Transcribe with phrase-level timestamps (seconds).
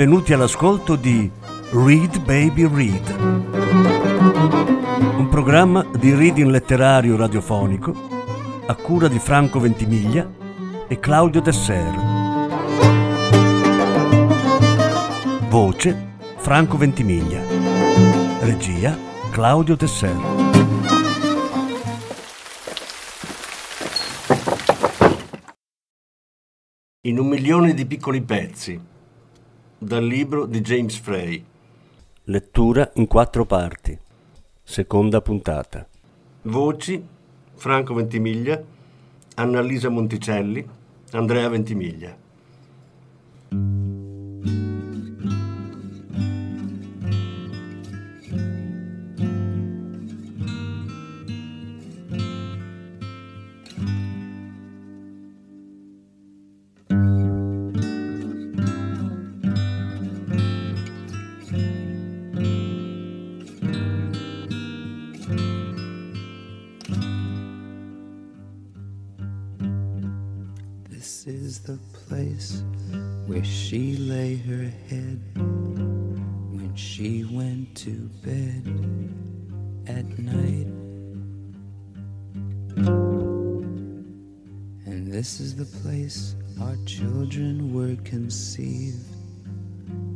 [0.00, 1.30] benvenuti all'ascolto di
[1.72, 3.16] Read Baby Read,
[5.18, 7.92] un programma di reading letterario radiofonico
[8.64, 10.26] a cura di Franco Ventimiglia
[10.88, 11.94] e Claudio Desser.
[15.50, 17.42] Voce Franco Ventimiglia.
[18.40, 18.96] Regia
[19.30, 20.16] Claudio Desser.
[27.02, 28.89] In un milione di piccoli pezzi
[29.82, 31.42] dal libro di James Frey.
[32.24, 33.98] Lettura in quattro parti.
[34.62, 35.88] Seconda puntata.
[36.42, 37.02] Voci
[37.54, 38.62] Franco Ventimiglia,
[39.36, 40.68] Annalisa Monticelli,
[41.12, 42.14] Andrea Ventimiglia.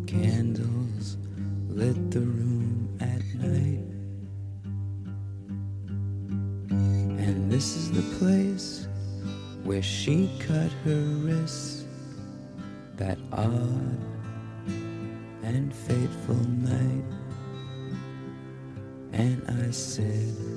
[0.08, 1.18] Candles
[1.68, 3.84] lit the room at night.
[6.68, 8.88] And this is the place
[9.62, 11.84] where she cut her wrists
[12.96, 13.98] that odd
[15.44, 17.04] and fateful night.
[19.12, 20.53] And I said,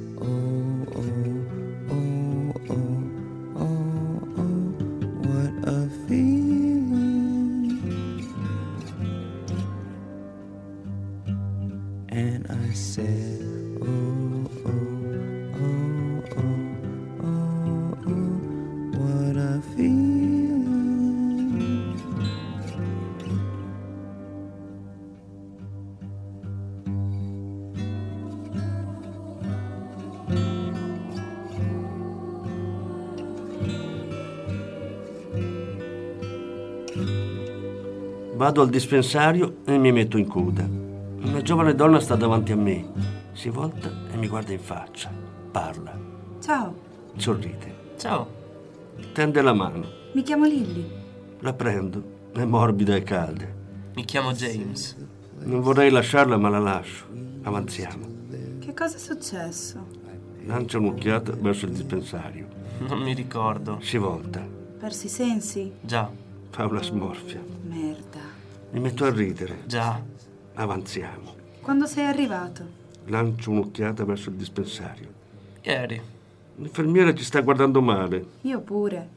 [38.38, 40.64] Vado al dispensario e mi metto in coda.
[40.64, 42.86] Una giovane donna sta davanti a me,
[43.34, 45.12] si volta e mi guarda in faccia,
[45.52, 45.98] parla,
[46.40, 46.76] Ciao,
[47.16, 48.28] sorride, Ciao,
[49.12, 50.88] tende la mano, mi chiamo Lilly.
[51.40, 53.46] la prendo, è morbida e calda.
[53.96, 54.96] mi chiamo James.
[55.40, 57.06] Non vorrei lasciarla ma la lascio.
[57.42, 58.06] Avanziamo.
[58.59, 59.86] Che cosa è successo?
[60.46, 62.47] Lancia un'occhiata verso il dispensario.
[62.88, 63.80] Non mi ricordo.
[63.81, 64.46] Si volta,
[64.80, 65.72] Persi i sensi?
[65.81, 66.09] Già,
[66.52, 67.42] fa una smorfia.
[67.64, 68.27] Merda.
[68.72, 69.59] Mi metto a ridere.
[69.66, 70.01] già.
[70.55, 71.35] Avanziamo.
[71.61, 72.66] Quando sei arrivato?
[73.05, 75.07] Lancio un'occhiata verso il dispensario.
[75.61, 76.01] Ieri.
[76.55, 78.25] L'infermiera ci sta guardando male.
[78.41, 79.09] Io pure.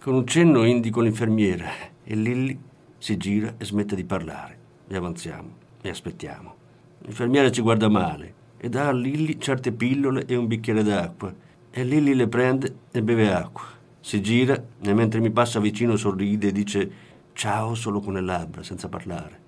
[0.00, 1.68] Con un cenno indico l'infermiera
[2.04, 2.58] e Lilly
[2.98, 4.58] si gira e smette di parlare.
[4.88, 5.50] E avanziamo
[5.82, 6.54] e aspettiamo.
[7.00, 11.34] L'infermiera ci guarda male e dà a Lilly certe pillole e un bicchiere d'acqua.
[11.70, 13.64] E Lilly le prende e beve acqua.
[14.00, 16.90] Si gira e mentre mi passa vicino sorride e dice
[17.34, 19.40] ciao solo con le labbra, senza parlare.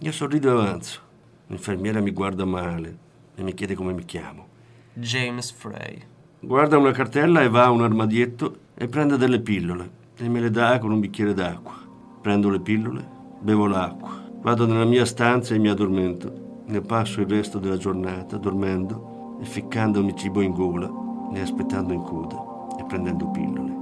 [0.00, 1.00] Io sorrido e avanzo.
[1.46, 2.98] L'infermiera mi guarda male
[3.34, 4.46] e mi chiede come mi chiamo.
[4.94, 6.02] James Frey.
[6.40, 10.50] Guarda una cartella e va a un armadietto e prende delle pillole e me le
[10.50, 11.74] dà con un bicchiere d'acqua.
[12.20, 13.06] Prendo le pillole,
[13.40, 16.62] bevo l'acqua, vado nella mia stanza e mi addormento.
[16.66, 20.90] Ne passo il resto della giornata dormendo e ficcandomi cibo in gola
[21.34, 22.36] e aspettando in coda
[22.78, 23.72] e prendendo pillole.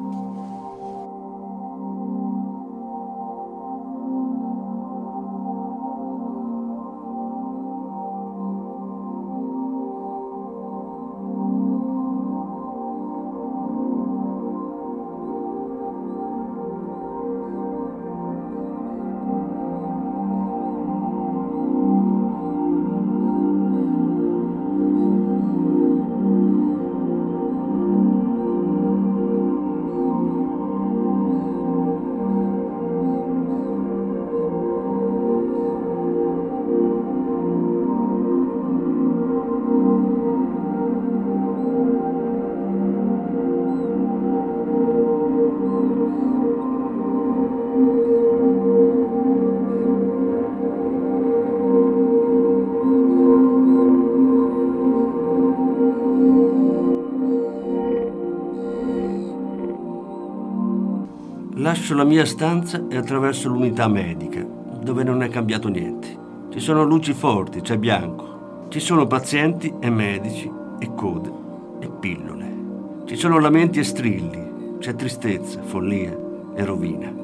[61.62, 64.44] Lascio la mia stanza e attraverso l'unità medica.
[64.82, 66.08] dove non è cambiato niente.
[66.50, 68.66] Ci sono luci forti, c'è bianco.
[68.68, 70.50] Ci sono pazienti e medici
[70.80, 71.30] e code
[71.78, 73.04] e pillole.
[73.04, 76.18] Ci sono lamenti e strilli, c'è tristezza, follia
[76.52, 77.14] e rovina.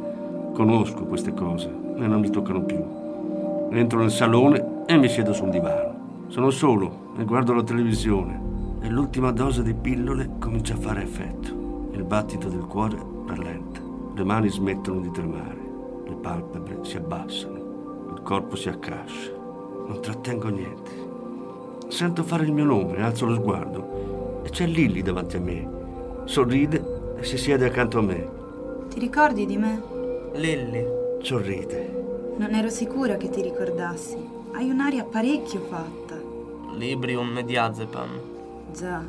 [0.53, 2.81] Conosco queste cose e non mi toccano più.
[3.77, 6.27] Entro nel salone e mi siedo su un divano.
[6.29, 8.41] Sono solo e guardo la televisione
[8.83, 11.89] e l'ultima dose di pillole comincia a fare effetto.
[11.91, 12.97] Il battito del cuore
[13.27, 13.81] rallenta,
[14.19, 19.31] le mani smettono di tremare, le palpebre si abbassano, il corpo si accascia.
[19.87, 20.91] Non trattengo niente.
[21.87, 25.69] Sento fare il mio nome, alzo lo sguardo e c'è Lilly davanti a me.
[26.25, 28.29] Sorride e si siede accanto a me.
[28.89, 29.83] Ti ricordi di me?
[30.35, 30.85] Lilly.
[31.23, 32.35] Sorride.
[32.39, 34.19] Non ero sicura che ti ricordassi.
[34.53, 36.21] Hai un'aria parecchio fatta.
[36.75, 38.21] Librium e diazepam.
[38.73, 39.01] Già,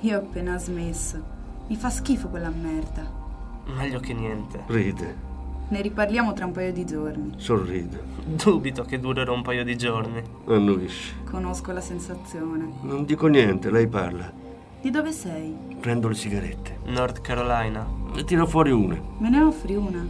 [0.00, 1.20] io ho appena smesso.
[1.66, 3.24] Mi fa schifo quella merda.
[3.74, 4.62] Meglio che niente.
[4.66, 5.24] Ride,
[5.68, 7.32] Ne riparliamo tra un paio di giorni.
[7.36, 10.22] sorride, Dubito che durerà un paio di giorni.
[10.46, 11.14] annuisce.
[11.24, 12.68] Conosco la sensazione.
[12.82, 14.32] Non dico niente, lei parla.
[14.80, 15.52] Di dove sei?
[15.80, 16.78] Prendo le sigarette.
[16.86, 17.84] North Carolina.
[18.14, 18.96] Ne tiro fuori una.
[19.18, 20.06] Me ne offri una?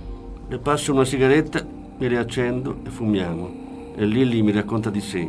[0.48, 1.64] Le passo una sigaretta,
[1.98, 3.64] mi riaccendo e fumiamo.
[3.96, 5.28] E Lilly mi racconta di sé.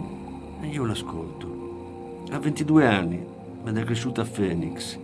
[0.61, 2.25] E io l'ascolto.
[2.31, 3.25] Ha 22 anni
[3.65, 4.99] ed è cresciuta a Phoenix.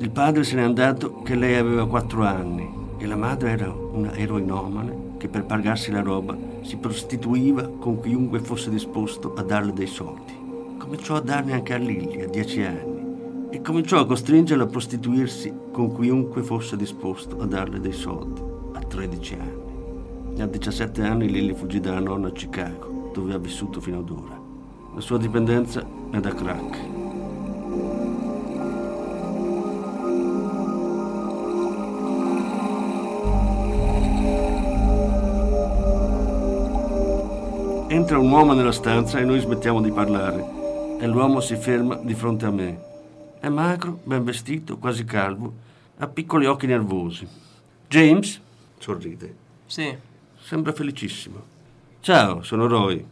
[0.00, 2.66] Il padre se n'è andato che lei aveva 4 anni
[2.96, 8.38] e la madre era una eroinomane che per pagarsi la roba si prostituiva con chiunque
[8.38, 10.32] fosse disposto a darle dei soldi.
[10.78, 15.52] Cominciò a darne anche a Lilly a 10 anni e cominciò a costringerla a prostituirsi
[15.70, 18.40] con chiunque fosse disposto a darle dei soldi
[18.72, 20.40] a 13 anni.
[20.40, 24.40] A 17 anni Lilly fuggì dalla nonna a Chicago, dove ha vissuto fino ad ora.
[24.94, 26.99] La sua dipendenza è da crack.
[38.10, 40.98] Entra un uomo nella stanza e noi smettiamo di parlare.
[40.98, 42.80] E l'uomo si ferma di fronte a me.
[43.38, 45.54] È magro, ben vestito, quasi calvo,
[45.96, 47.24] ha piccoli occhi nervosi.
[47.86, 48.40] James?
[48.78, 49.34] Sorride.
[49.64, 49.96] Sì.
[50.40, 51.40] Sembra felicissimo.
[52.00, 53.06] Ciao, sono Roy.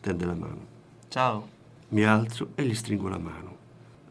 [0.00, 0.60] Tende la mano.
[1.08, 1.48] Ciao.
[1.88, 3.56] Mi alzo e gli stringo la mano.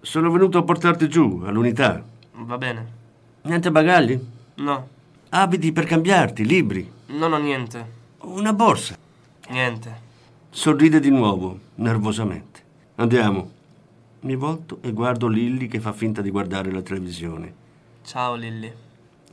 [0.02, 2.04] Sono venuto a portarti giù, all'unità.
[2.34, 2.88] Va bene.
[3.44, 4.20] Niente bagagli?
[4.56, 4.88] No.
[5.30, 6.92] Abiti per cambiarti, libri.
[7.06, 7.86] Non ho niente.
[8.24, 8.98] Una borsa.
[9.48, 10.03] Niente.
[10.56, 12.62] Sorride di nuovo, nervosamente.
[12.98, 13.50] Andiamo.
[14.20, 17.52] Mi volto e guardo Lilly che fa finta di guardare la televisione.
[18.04, 18.72] Ciao Lilly.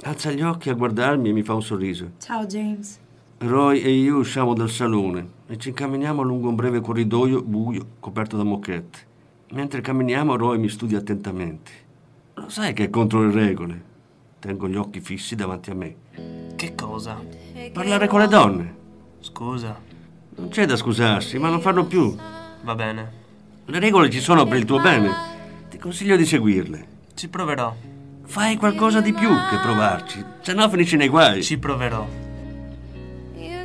[0.04, 2.12] Alza gli occhi a guardarmi e mi fa un sorriso.
[2.18, 2.98] Ciao James.
[3.36, 8.38] Roy e io usciamo dal salone e ci incamminiamo lungo un breve corridoio buio coperto
[8.38, 8.98] da moquette.
[9.50, 11.70] Mentre camminiamo Roy mi studia attentamente.
[12.32, 13.84] Lo sai che è contro le regole.
[14.38, 15.96] Tengo gli occhi fissi davanti a me.
[16.56, 17.22] Che cosa?
[17.74, 18.74] Parlare con le donne.
[19.20, 19.89] Scusa.
[20.36, 22.14] Non c'è da scusarsi, ma non farlo più.
[22.62, 23.12] Va bene.
[23.66, 25.10] Le regole ci sono per il tuo bene.
[25.68, 26.86] Ti consiglio di seguirle.
[27.14, 27.74] Ci proverò.
[28.24, 31.42] Fai qualcosa di più che provarci, se no finisci nei guai.
[31.42, 32.06] Ci proverò.
[33.34, 33.64] You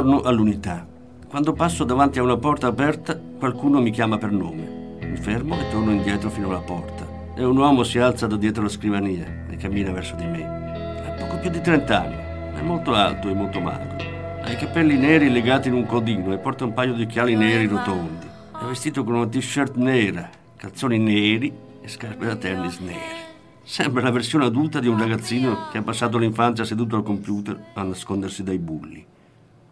[0.00, 0.86] Torno all'unità.
[1.28, 4.96] Quando passo davanti a una porta aperta, qualcuno mi chiama per nome.
[5.02, 7.06] Mi fermo e torno indietro fino alla porta.
[7.36, 10.42] E un uomo si alza da dietro la scrivania e cammina verso di me.
[10.42, 13.98] Ha poco più di 30 anni, è molto alto e molto magro.
[14.42, 17.66] Ha i capelli neri legati in un codino e porta un paio di occhiali neri
[17.66, 18.26] rotondi.
[18.58, 21.52] È vestito con una t-shirt nera, calzoni neri
[21.82, 23.18] e scarpe da tennis nere.
[23.64, 27.82] Sembra la versione adulta di un ragazzino che ha passato l'infanzia seduto al computer a
[27.82, 29.06] nascondersi dai bulli.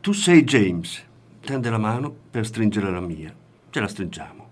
[0.00, 1.04] Tu sei James.
[1.40, 3.34] Tende la mano per stringere la mia.
[3.68, 4.46] Ce la stringiamo.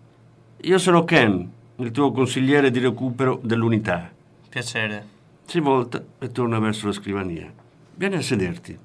[0.63, 4.11] Io sono Ken, il tuo consigliere di recupero dell'unità.
[4.49, 5.07] Piacere.
[5.47, 7.51] Si volta e torna verso la scrivania.
[7.95, 8.77] Vieni a sederti.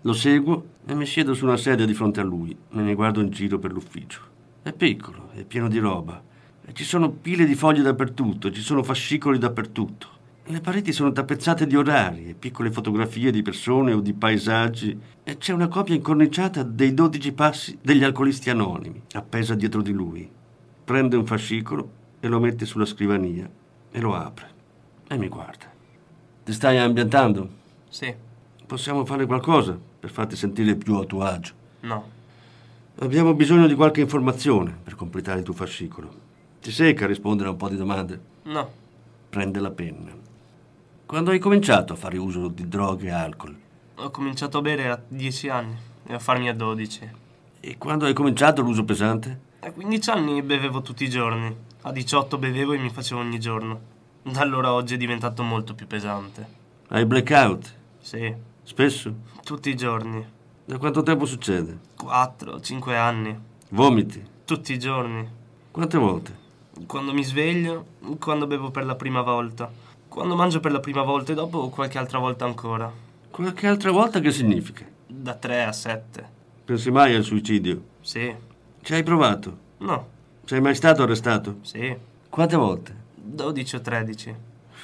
[0.00, 3.20] Lo seguo e mi siedo su una sedia di fronte a lui e mi guardo
[3.20, 4.22] in giro per l'ufficio.
[4.62, 6.20] È piccolo, è pieno di roba.
[6.72, 10.08] Ci sono pile di foglie dappertutto, ci sono fascicoli dappertutto.
[10.48, 15.38] Le pareti sono tappezzate di orari e piccole fotografie di persone o di paesaggi e
[15.38, 20.30] c'è una copia incorniciata dei 12 passi degli alcolisti anonimi appesa dietro di lui.
[20.84, 23.50] Prende un fascicolo e lo mette sulla scrivania
[23.90, 24.48] e lo apre
[25.08, 25.66] e mi guarda.
[26.44, 27.48] Ti stai ambientando?
[27.88, 28.14] Sì.
[28.64, 31.54] Possiamo fare qualcosa per farti sentire più a tuo agio.
[31.80, 32.10] No.
[33.00, 36.08] Abbiamo bisogno di qualche informazione per completare il tuo fascicolo.
[36.62, 38.20] Ti secca a rispondere a un po' di domande?
[38.44, 38.70] No.
[39.28, 40.25] Prende la penna.
[41.06, 43.56] Quando hai cominciato a fare uso di droghe e alcol?
[43.94, 47.10] Ho cominciato a bere a 10 anni e a farmi a 12.
[47.60, 49.40] E quando hai cominciato l'uso pesante?
[49.60, 51.54] A 15 anni bevevo tutti i giorni.
[51.82, 53.80] A 18 bevevo e mi facevo ogni giorno.
[54.22, 56.44] Da allora oggi è diventato molto più pesante.
[56.88, 57.74] Hai blackout?
[58.00, 58.34] Sì,
[58.64, 59.14] Spesso?
[59.44, 60.24] tutti i giorni.
[60.64, 61.78] Da quanto tempo succede?
[61.96, 63.38] 4, 5 anni.
[63.70, 64.24] Vomiti?
[64.44, 65.24] Tutti i giorni.
[65.70, 66.36] Quante volte?
[66.86, 67.86] Quando mi sveglio,
[68.18, 69.70] quando bevo per la prima volta,
[70.16, 72.90] quando mangio per la prima volta e dopo qualche altra volta ancora.
[73.30, 74.82] Qualche altra volta che significa?
[75.06, 76.28] Da 3 a 7.
[76.64, 77.82] Pensi mai al suicidio?
[78.00, 78.34] Sì.
[78.80, 79.58] Ci hai provato?
[79.76, 80.08] No.
[80.46, 81.58] Sei mai stato arrestato?
[81.60, 81.94] Sì.
[82.30, 82.94] Quante volte?
[83.14, 84.34] 12 o 13.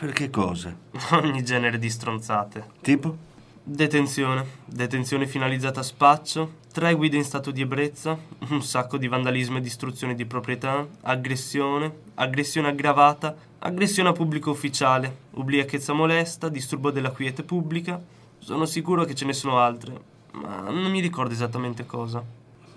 [0.00, 0.76] Per che cosa?
[1.12, 2.66] Ogni genere di stronzate.
[2.82, 3.16] Tipo?
[3.62, 4.44] Detenzione.
[4.66, 6.56] Detenzione finalizzata a spaccio.
[6.72, 8.18] Tre guide in stato di ebbrezza.
[8.48, 10.86] Un sacco di vandalismo e distruzione di proprietà.
[11.02, 11.92] Aggressione.
[12.14, 13.36] Aggressione aggravata.
[13.58, 15.14] Aggressione a pubblico ufficiale.
[15.32, 16.48] Ubriachezza molesta.
[16.48, 18.00] Disturbo della quiete pubblica.
[18.38, 20.00] Sono sicuro che ce ne sono altre.
[20.32, 22.24] Ma non mi ricordo esattamente cosa.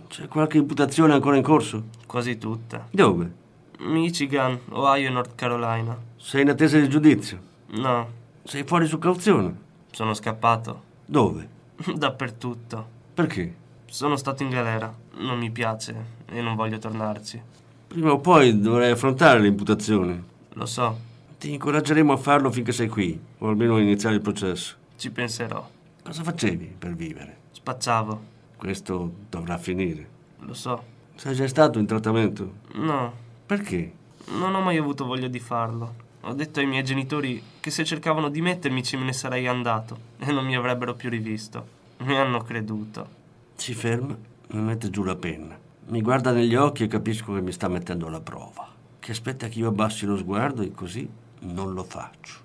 [0.07, 1.83] C'è qualche imputazione ancora in corso?
[2.05, 2.87] Quasi tutte.
[2.91, 3.31] Dove?
[3.79, 5.97] Michigan, Ohio e North Carolina.
[6.17, 7.39] Sei in attesa di giudizio?
[7.67, 8.07] No,
[8.43, 9.63] Sei fuori su cauzione?
[9.91, 10.81] sono scappato.
[11.05, 11.47] Dove?
[11.95, 12.87] Dappertutto.
[13.13, 13.63] Perché?
[13.95, 14.93] Sono stato in galera.
[15.19, 17.41] Non mi piace e non voglio tornarci.
[17.87, 20.21] Prima o poi dovrai affrontare le imputazioni.
[20.49, 20.99] Lo so,
[21.39, 24.75] Ti incoraggeremo a farlo finché sei qui, o almeno a iniziare il processo.
[24.97, 25.65] ci penserò.
[26.03, 27.37] Cosa facevi per vivere?
[27.51, 28.21] Spacciavo.
[28.57, 30.05] Questo dovrà finire.
[30.39, 30.83] Lo so.
[31.15, 32.51] Sei già stato in trattamento?
[32.73, 33.13] No,
[33.45, 33.93] Perché?
[34.37, 35.93] non ho mai avuto voglia di farlo.
[36.23, 40.33] Ho detto ai miei genitori che se cercavano di mettermici me ne sarei andato e
[40.33, 41.65] non mi avrebbero più rivisto.
[41.99, 43.14] Mi hanno creduto.
[43.55, 44.15] Si ferma,
[44.49, 45.57] mi mette giù la penna.
[45.87, 48.67] Mi guarda negli occhi e capisco che mi sta mettendo alla prova.
[48.99, 51.07] Che aspetta che io abbassi lo sguardo e così
[51.39, 52.39] non lo faccio.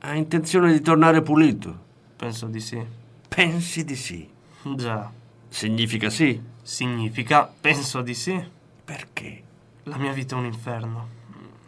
[0.00, 1.88] Ha intenzione di tornare pulito?
[2.16, 2.84] Penso di sì.
[3.28, 4.28] Pensi di sì.
[4.76, 5.10] Già.
[5.48, 6.40] Significa sì.
[6.62, 8.42] Significa, penso di sì.
[8.84, 9.42] Perché?
[9.84, 11.08] La mia vita è un inferno.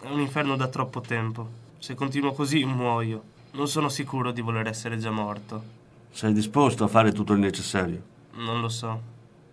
[0.00, 1.48] È un inferno da troppo tempo.
[1.78, 3.22] Se continuo così muoio.
[3.52, 5.62] Non sono sicuro di voler essere già morto.
[6.10, 8.10] Sei disposto a fare tutto il necessario?
[8.34, 9.00] Non lo so.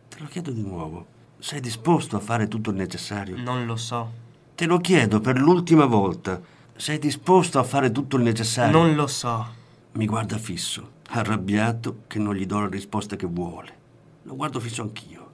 [0.08, 1.06] Te lo chiedo di nuovo.
[1.40, 3.38] Sei disposto a fare tutto il necessario?
[3.38, 4.12] Non lo so.
[4.56, 6.42] Te lo chiedo per l'ultima volta.
[6.76, 8.78] Sei disposto a fare tutto il necessario?
[8.78, 9.46] Non lo so.
[9.94, 13.78] Mi guarda fisso, arrabbiato che non gli do la risposta che vuole.
[14.24, 15.28] Lo guardo fisso anch'io.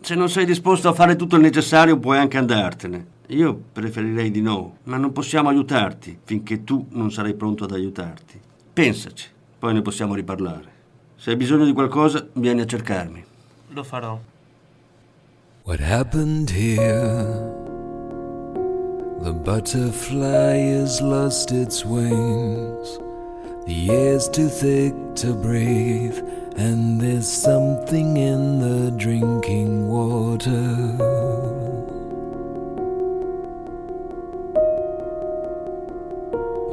[0.00, 3.06] Se non sei disposto a fare tutto il necessario puoi anche andartene.
[3.28, 8.40] Io preferirei di no, ma non possiamo aiutarti finché tu non sarai pronto ad aiutarti.
[8.72, 9.28] Pensaci,
[9.58, 10.76] poi ne possiamo riparlare.
[11.20, 13.24] Se hai bisogno di qualcosa, vieni a cercarmi.
[13.70, 14.20] Lo farò.
[15.64, 17.26] What happened here?
[19.24, 23.00] The butterfly has lost its wings.
[23.66, 26.22] The air's too thick to breathe,
[26.56, 30.76] and there's something in the drinking water.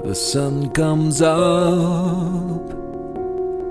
[0.04, 2.85] The sun comes up.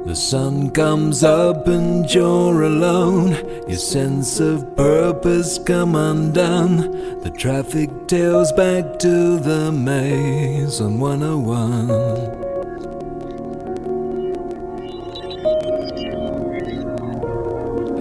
[0.05, 3.33] The sun comes up and you're alone.
[3.67, 7.21] Your sense of purpose come undone.
[7.23, 11.91] The traffic tails back to the maze on 101.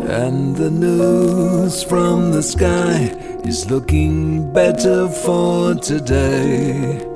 [0.10, 7.13] And the news from the sky is looking better for today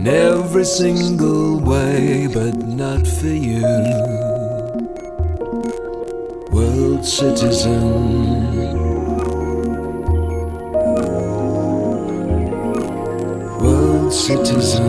[0.00, 3.60] in every single way, but not for you.
[6.50, 7.82] world citizen.
[13.60, 14.88] World citizen.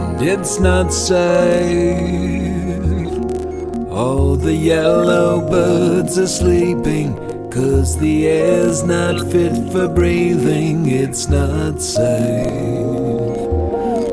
[0.00, 1.96] And it's not safe.
[3.90, 7.27] All the yellow birds are sleeping.
[7.50, 12.46] Cause the air's not fit for breathing, it's not safe.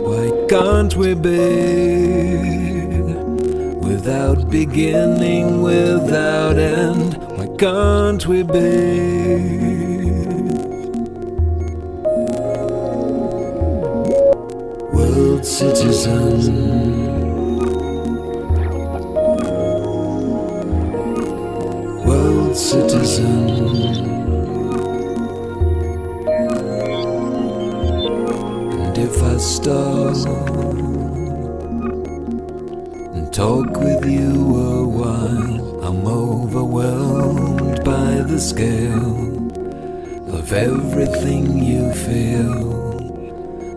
[0.07, 2.55] Why can't we be
[3.85, 7.17] without beginning, without end?
[7.37, 9.75] Why can't we be?
[14.93, 16.84] World citizen.
[22.75, 23.49] Citizen.
[28.83, 30.27] And if I stop
[33.15, 34.33] and talk with you
[34.71, 35.55] a while,
[35.85, 39.15] I'm overwhelmed by the scale
[40.37, 42.59] of everything you feel.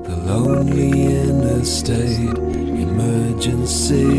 [0.09, 0.91] The lonely
[1.23, 2.39] inner state
[2.87, 4.19] emergency.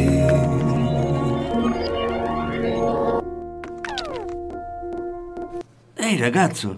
[6.20, 6.78] Ragazzo!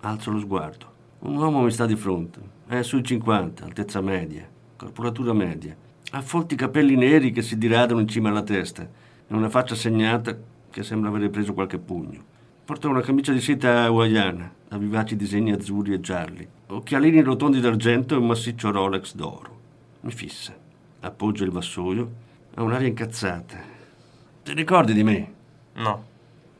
[0.00, 0.92] Alzo lo sguardo.
[1.20, 2.38] Un uomo mi sta di fronte.
[2.66, 5.74] È sui 50, altezza media, corporatura media.
[6.10, 10.36] Ha folti capelli neri che si diradano in cima alla testa e una faccia segnata
[10.68, 12.22] che sembra avere preso qualche pugno.
[12.62, 18.14] Porta una camicia di seta hawaiana, da vivaci disegni azzurri e gialli, occhialini rotondi d'argento
[18.14, 19.58] e un massiccio Rolex d'oro.
[20.00, 20.54] Mi fissa,
[21.00, 22.10] appoggia il vassoio,
[22.52, 23.56] ha un'aria incazzata.
[24.42, 25.32] Ti ricordi di me?
[25.76, 26.12] No.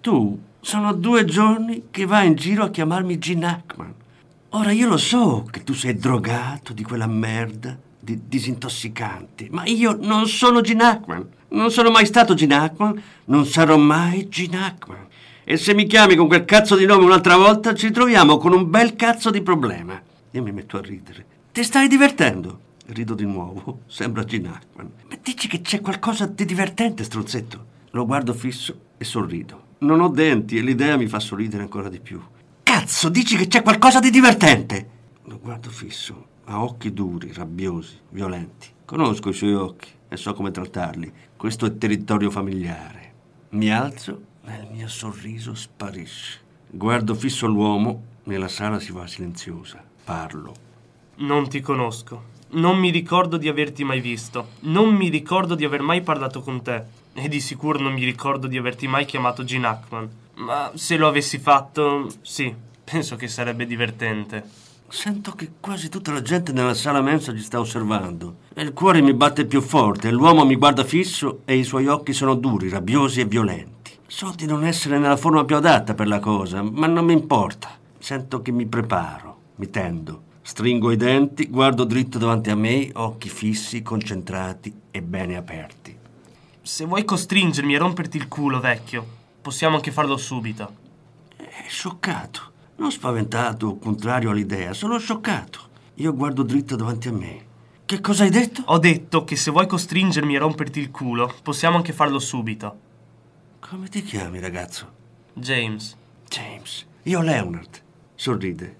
[0.04, 3.94] Tu sono due giorni che vai in giro a chiamarmi Gene Hackman.
[4.50, 9.96] Ora io lo so che tu sei drogato di quella merda di disintossicanti, ma io
[9.98, 11.26] non sono Gene Hackman.
[11.52, 15.06] Non sono mai stato Gene Hackman, non sarò mai Gene Hackman.
[15.42, 18.68] E se mi chiami con quel cazzo di nome un'altra volta, ci troviamo con un
[18.68, 19.98] bel cazzo di problema.
[20.32, 21.24] Io mi metto a ridere.
[21.50, 22.60] Ti stai divertendo?
[22.88, 24.90] Rido di nuovo, sembra Gene Hackman.
[25.08, 27.64] Ma dici che c'è qualcosa di divertente, stronzetto?
[27.92, 29.63] Lo guardo fisso e sorrido.
[29.78, 32.20] Non ho denti e l'idea mi fa sorridere ancora di più.
[32.62, 34.88] Cazzo, dici che c'è qualcosa di divertente?
[35.24, 38.68] Lo guardo fisso, ha occhi duri, rabbiosi, violenti.
[38.84, 41.12] Conosco i suoi occhi e so come trattarli.
[41.36, 43.12] Questo è territorio familiare.
[43.50, 46.40] Mi alzo e il mio sorriso sparisce.
[46.70, 49.82] Guardo fisso l'uomo e la sala si fa silenziosa.
[50.04, 50.54] Parlo.
[51.16, 52.32] Non ti conosco.
[52.50, 54.48] Non mi ricordo di averti mai visto.
[54.60, 56.84] Non mi ricordo di aver mai parlato con te.
[57.16, 60.08] E di sicuro non mi ricordo di averti mai chiamato Gene Hackman.
[60.34, 64.44] Ma se lo avessi fatto, sì, penso che sarebbe divertente.
[64.88, 68.36] Sento che quasi tutta la gente nella sala mensa ci sta osservando.
[68.52, 70.10] E il cuore mi batte più forte.
[70.10, 73.92] L'uomo mi guarda fisso e i suoi occhi sono duri, rabbiosi e violenti.
[74.06, 77.70] So di non essere nella forma più adatta per la cosa, ma non mi importa.
[77.98, 80.22] Sento che mi preparo, mi tendo.
[80.42, 85.83] Stringo i denti, guardo dritto davanti a me, occhi fissi, concentrati e bene aperti.
[86.66, 89.06] Se vuoi costringermi a romperti il culo, vecchio,
[89.42, 90.74] possiamo anche farlo subito.
[91.36, 92.52] È scioccato.
[92.76, 95.60] Non spaventato o contrario all'idea, sono scioccato.
[95.96, 97.44] Io guardo dritto davanti a me.
[97.84, 98.62] Che cosa hai detto?
[98.64, 102.78] Ho detto che se vuoi costringermi a romperti il culo, possiamo anche farlo subito.
[103.60, 104.90] Come ti chiami, ragazzo?
[105.34, 105.94] James.
[106.26, 106.86] James.
[107.02, 107.82] Io Leonard.
[108.14, 108.78] Sorride.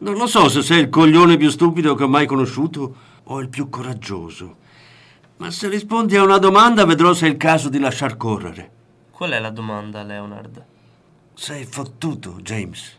[0.00, 3.50] Non lo so se sei il coglione più stupido che ho mai conosciuto o il
[3.50, 4.64] più coraggioso.
[5.38, 8.70] Ma se rispondi a una domanda vedrò se è il caso di lasciar correre.
[9.10, 10.64] Qual è la domanda, Leonard?
[11.34, 12.98] Sei fottuto, James.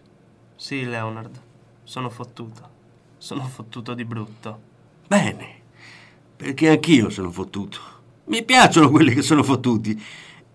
[0.55, 1.41] Sì, Leonard.
[1.83, 2.69] Sono fottuto.
[3.17, 4.59] Sono fottuto di brutto.
[5.07, 5.61] Bene,
[6.35, 7.79] perché anch'io sono fottuto.
[8.25, 9.99] Mi piacciono quelli che sono fottuti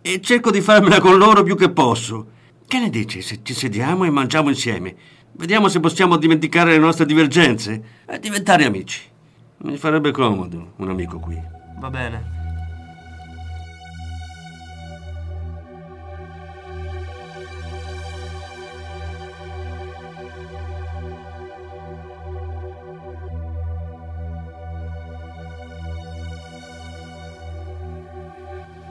[0.00, 2.26] e cerco di farmela con loro più che posso.
[2.64, 4.94] Che ne dici se ci sediamo e mangiamo insieme?
[5.32, 9.00] Vediamo se possiamo dimenticare le nostre divergenze e diventare amici.
[9.58, 11.62] Mi farebbe comodo un amico qui.
[11.78, 12.40] Va bene.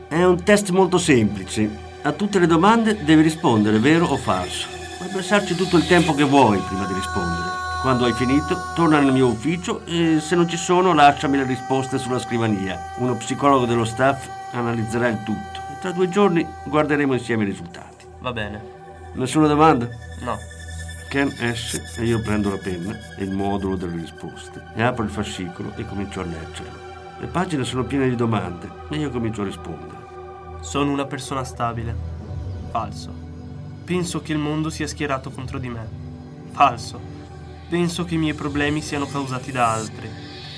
[0.08, 1.70] È un test molto semplice.
[2.02, 4.67] A tutte le domande devi rispondere vero o falso.
[4.98, 7.61] Puoi pensarci tutto il tempo che vuoi prima di rispondere.
[7.82, 11.98] Quando hai finito, torna nel mio ufficio e se non ci sono lasciami le risposte
[11.98, 12.80] sulla scrivania.
[12.98, 18.06] Uno psicologo dello staff analizzerà il tutto e tra due giorni guarderemo insieme i risultati.
[18.20, 18.62] Va bene.
[19.13, 19.88] Nessuna domanda?
[20.20, 20.38] No.
[21.10, 25.10] Ken esce e io prendo la penna e il modulo delle risposte e apro il
[25.10, 26.80] fascicolo e comincio a leggerlo.
[27.17, 29.98] Le pagine sono piene di domande e io comincio a rispondere.
[30.60, 31.96] Sono una persona stabile.
[32.70, 33.12] Falso.
[33.84, 35.89] Penso che il mondo sia schierato contro di me.
[36.52, 37.11] Falso.
[37.72, 40.10] Penso che i miei problemi siano causati da altri.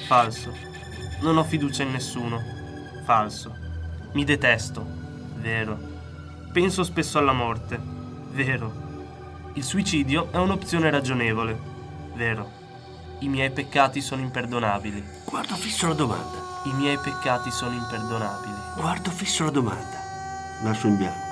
[0.08, 0.52] Falso.
[1.22, 2.42] Non ho fiducia in nessuno.
[3.06, 3.56] Falso.
[4.14, 4.84] Mi detesto.
[5.36, 5.78] Vero.
[6.52, 7.80] Penso spesso alla morte.
[8.32, 9.52] Vero.
[9.54, 11.56] Il suicidio è un'opzione ragionevole.
[12.16, 12.50] Vero.
[13.20, 15.04] I miei peccati sono imperdonabili.
[15.26, 16.62] Guardo fisso la domanda.
[16.64, 18.54] I miei peccati sono imperdonabili.
[18.76, 20.00] Guardo fisso la domanda.
[20.64, 21.23] Lascio in bianco.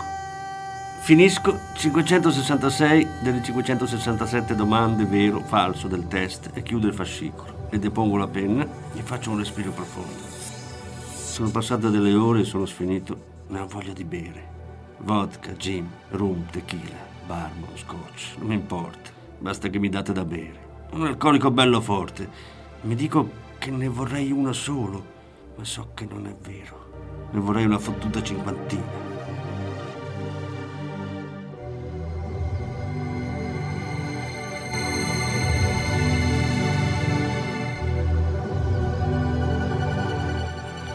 [1.03, 8.17] Finisco 566 delle 567 domande vero, falso del test e chiudo il fascicolo e depongo
[8.17, 10.21] la penna e faccio un respiro profondo.
[11.11, 14.49] Sono passate delle ore e sono sfinito, ma ho voglia di bere.
[14.99, 19.09] Vodka, gin, rum, tequila, bourbon, scotch, non mi importa,
[19.39, 20.69] basta che mi date da bere.
[20.91, 22.29] Un alcolico bello forte.
[22.81, 25.03] Mi dico che ne vorrei uno solo,
[25.55, 27.29] ma so che non è vero.
[27.31, 29.11] Ne vorrei una fottuta cinquantina.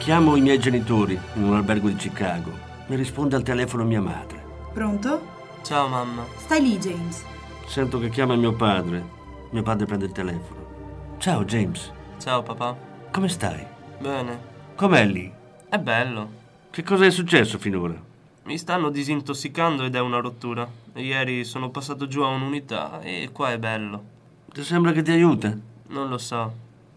[0.06, 2.52] Chiamo i miei genitori in un albergo di Chicago.
[2.86, 4.40] Mi risponde al telefono mia madre.
[4.72, 5.20] Pronto?
[5.62, 6.24] Ciao mamma.
[6.36, 7.24] Stai lì, James.
[7.66, 9.04] Sento che chiama mio padre.
[9.50, 11.14] Mio padre prende il telefono.
[11.18, 11.90] Ciao James,
[12.20, 12.76] Ciao papà.
[13.10, 13.66] come stai?
[13.98, 14.38] Bene.
[14.76, 15.28] Com'è lì?
[15.68, 16.30] È bello.
[16.70, 18.00] Che cosa è successo finora?
[18.44, 20.68] Mi stanno disintossicando ed è una rottura.
[20.94, 24.04] Ieri sono passato giù a un'unità e qua è bello.
[24.52, 25.52] Ti sembra che ti aiuta?
[25.88, 26.52] Non lo so.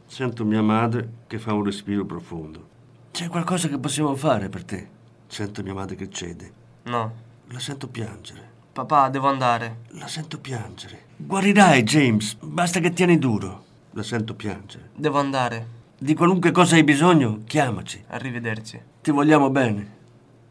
[0.05, 2.77] Sento mia madre che fa un respiro profondo.
[3.19, 4.87] C'è qualcosa che possiamo fare per te?
[5.27, 6.53] Sento mia madre che cede.
[6.83, 7.13] No.
[7.49, 8.49] La sento piangere.
[8.71, 9.79] Papà, devo andare.
[9.89, 11.07] La sento piangere.
[11.17, 12.37] Guarirai, James.
[12.39, 13.65] Basta che tieni duro.
[13.91, 14.91] La sento piangere.
[14.95, 15.67] Devo andare.
[15.97, 18.01] Di qualunque cosa hai bisogno, chiamaci.
[18.07, 18.81] Arrivederci.
[19.01, 19.97] Ti vogliamo bene.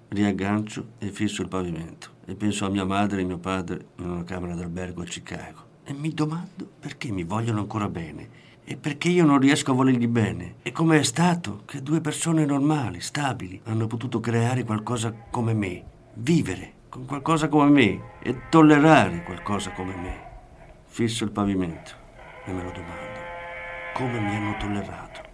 [0.08, 4.24] Riaggancio e fisso il pavimento e penso a mia madre e mio padre in una
[4.24, 5.64] camera d'albergo a Chicago.
[5.84, 8.28] E mi domando perché mi vogliono ancora bene
[8.70, 10.56] e perché io non riesco a volergli bene.
[10.60, 15.82] E come è stato che due persone normali, stabili, hanno potuto creare qualcosa come me,
[16.12, 20.26] vivere con qualcosa come me e tollerare qualcosa come me.
[20.84, 21.92] Fisso il pavimento
[22.44, 23.20] e me lo domando.
[23.94, 25.27] Come mi hanno tollerato?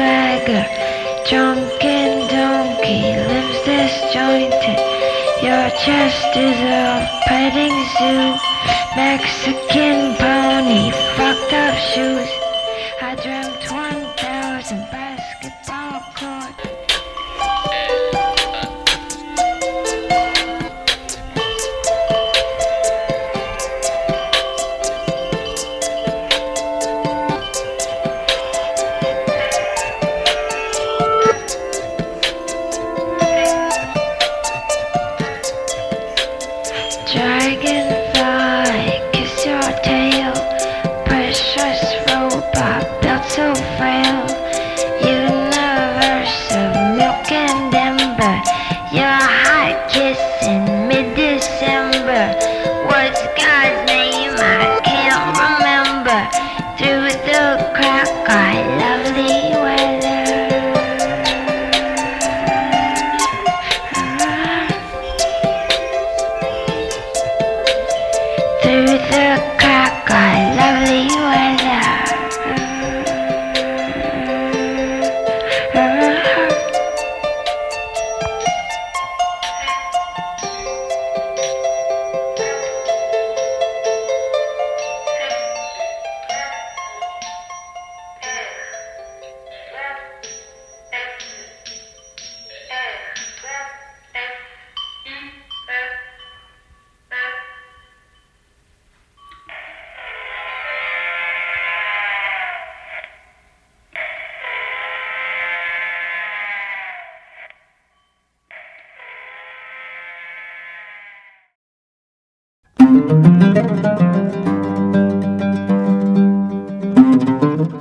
[0.00, 0.64] Swagger,
[1.28, 4.78] drunken donkey, limbs disjointed.
[5.42, 8.34] Your chest is a petting zoo,
[8.96, 12.39] Mexican pony, fucked up shoes.
[52.20, 52.69] that.